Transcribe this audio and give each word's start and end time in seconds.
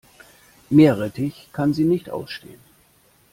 Meerrettich 0.71 1.49
kann 1.53 1.75
sie 1.75 1.83
nicht 1.83 2.09
ausstehen. 2.09 2.57